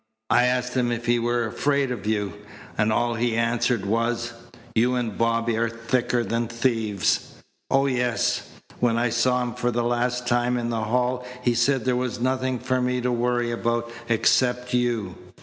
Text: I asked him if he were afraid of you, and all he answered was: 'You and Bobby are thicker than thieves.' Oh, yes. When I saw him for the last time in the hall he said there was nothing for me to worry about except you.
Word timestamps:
I 0.31 0.45
asked 0.45 0.73
him 0.73 0.91
if 0.91 1.05
he 1.05 1.19
were 1.19 1.45
afraid 1.45 1.91
of 1.91 2.07
you, 2.07 2.33
and 2.75 2.91
all 2.91 3.13
he 3.13 3.35
answered 3.35 3.85
was: 3.85 4.33
'You 4.73 4.95
and 4.95 5.15
Bobby 5.15 5.55
are 5.57 5.69
thicker 5.69 6.23
than 6.23 6.47
thieves.' 6.47 7.35
Oh, 7.69 7.85
yes. 7.85 8.49
When 8.79 8.97
I 8.97 9.09
saw 9.11 9.43
him 9.43 9.53
for 9.53 9.69
the 9.69 9.83
last 9.83 10.25
time 10.25 10.57
in 10.57 10.71
the 10.71 10.85
hall 10.85 11.23
he 11.43 11.53
said 11.53 11.85
there 11.85 11.95
was 11.95 12.19
nothing 12.19 12.57
for 12.57 12.81
me 12.81 12.99
to 13.01 13.11
worry 13.11 13.51
about 13.51 13.91
except 14.09 14.73
you. 14.73 15.13